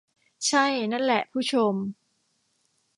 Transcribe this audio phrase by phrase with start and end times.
[0.47, 1.75] ใช่ นั่นแหละ ผู้ชม